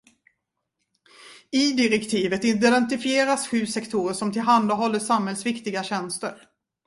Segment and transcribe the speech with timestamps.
[1.51, 6.41] I direktivet identifieras sju sektorer som tillhandahåller samhällsviktiga tjänster.